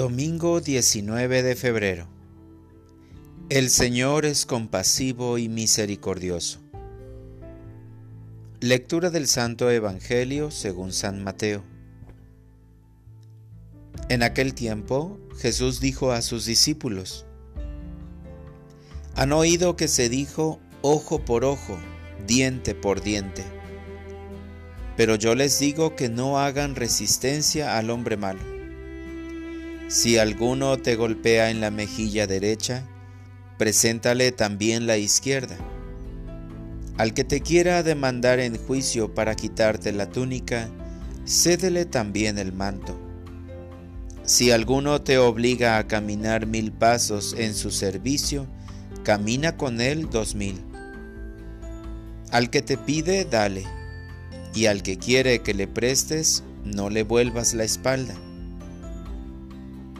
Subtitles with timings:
[0.00, 2.08] Domingo 19 de febrero.
[3.50, 6.58] El Señor es compasivo y misericordioso.
[8.60, 11.64] Lectura del Santo Evangelio según San Mateo.
[14.08, 17.26] En aquel tiempo Jesús dijo a sus discípulos,
[19.16, 21.76] Han oído que se dijo ojo por ojo,
[22.26, 23.44] diente por diente.
[24.96, 28.59] Pero yo les digo que no hagan resistencia al hombre malo
[29.90, 32.86] si alguno te golpea en la mejilla derecha,
[33.58, 35.56] preséntale también la izquierda.
[36.96, 40.68] Al que te quiera demandar en juicio para quitarte la túnica,
[41.26, 42.96] cédele también el manto.
[44.22, 48.46] Si alguno te obliga a caminar mil pasos en su servicio,
[49.02, 50.60] camina con él dos mil.
[52.30, 53.64] Al que te pide, dale,
[54.54, 58.14] y al que quiere que le prestes, no le vuelvas la espalda.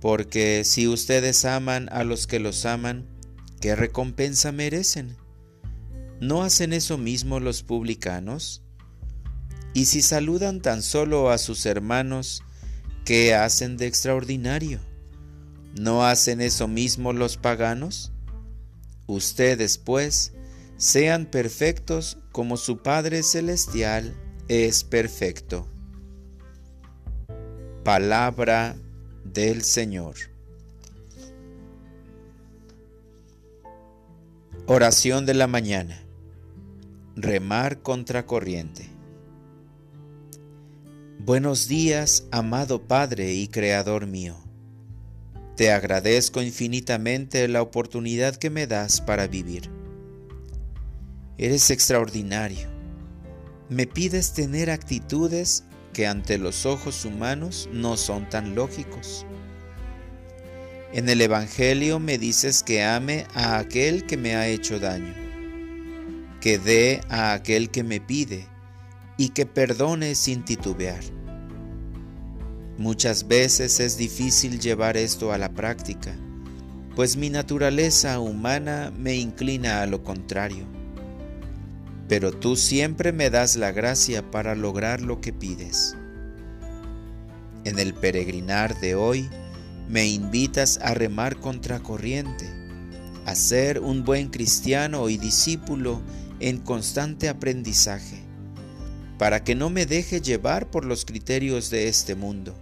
[0.00, 3.06] Porque si ustedes aman a los que los aman,
[3.60, 5.16] ¿qué recompensa merecen?
[6.20, 8.62] ¿No hacen eso mismo los publicanos?
[9.74, 12.42] Y si saludan tan solo a sus hermanos,
[13.04, 14.80] ¿qué hacen de extraordinario?
[15.78, 18.12] ¿No hacen eso mismo los paganos?
[19.06, 20.32] Ustedes, pues,
[20.76, 24.14] sean perfectos como su Padre Celestial
[24.48, 25.68] es perfecto.
[27.84, 28.76] Palabra
[29.32, 30.16] del Señor.
[34.66, 36.02] Oración de la mañana.
[37.16, 38.88] Remar contra corriente.
[41.18, 44.36] Buenos días, amado Padre y Creador mío.
[45.56, 49.70] Te agradezco infinitamente la oportunidad que me das para vivir.
[51.36, 52.68] Eres extraordinario.
[53.68, 59.26] Me pides tener actitudes que ante los ojos humanos no son tan lógicos.
[60.92, 65.14] En el Evangelio me dices que ame a aquel que me ha hecho daño,
[66.40, 68.46] que dé a aquel que me pide
[69.16, 71.02] y que perdone sin titubear.
[72.78, 76.16] Muchas veces es difícil llevar esto a la práctica,
[76.94, 80.77] pues mi naturaleza humana me inclina a lo contrario
[82.08, 85.94] pero tú siempre me das la gracia para lograr lo que pides.
[87.64, 89.28] En el peregrinar de hoy
[89.88, 92.46] me invitas a remar contra corriente,
[93.26, 96.00] a ser un buen cristiano y discípulo
[96.40, 98.22] en constante aprendizaje,
[99.18, 102.54] para que no me deje llevar por los criterios de este mundo,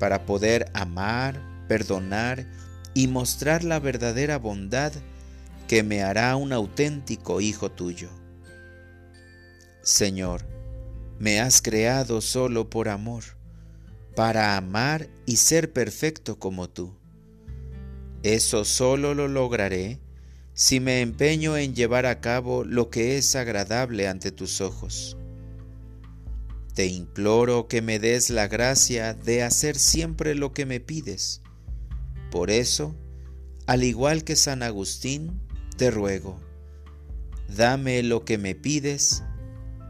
[0.00, 2.44] para poder amar, perdonar
[2.92, 4.92] y mostrar la verdadera bondad
[5.68, 8.21] que me hará un auténtico hijo tuyo.
[9.82, 10.46] Señor,
[11.18, 13.24] me has creado solo por amor,
[14.14, 16.94] para amar y ser perfecto como tú.
[18.22, 19.98] Eso solo lo lograré
[20.54, 25.16] si me empeño en llevar a cabo lo que es agradable ante tus ojos.
[26.74, 31.42] Te imploro que me des la gracia de hacer siempre lo que me pides.
[32.30, 32.94] Por eso,
[33.66, 35.40] al igual que San Agustín,
[35.76, 36.38] te ruego,
[37.48, 39.24] dame lo que me pides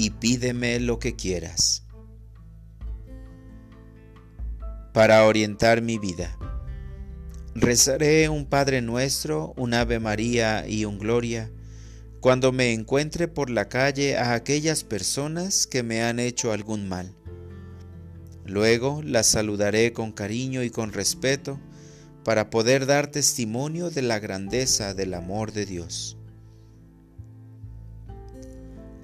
[0.00, 1.84] y pídeme lo que quieras.
[4.94, 6.38] Para orientar mi vida,
[7.54, 11.50] rezaré un Padre Nuestro, un Ave María y un Gloria
[12.20, 17.14] cuando me encuentre por la calle a aquellas personas que me han hecho algún mal.
[18.46, 21.60] Luego las saludaré con cariño y con respeto
[22.24, 26.19] para poder dar testimonio de la grandeza del amor de Dios.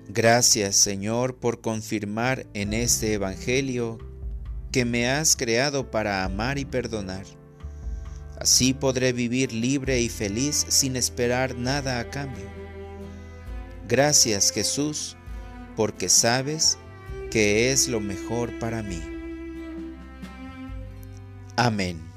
[0.08, 3.98] Gracias Señor por confirmar en este Evangelio
[4.70, 7.24] que me has creado para amar y perdonar.
[8.38, 12.44] Así podré vivir libre y feliz sin esperar nada a cambio.
[13.88, 15.16] Gracias Jesús,
[15.74, 16.78] porque sabes
[17.30, 19.00] que es lo mejor para mí.
[21.56, 22.15] Amén.